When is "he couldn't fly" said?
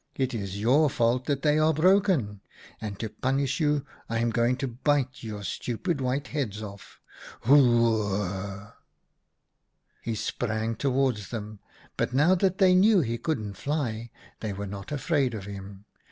13.01-14.09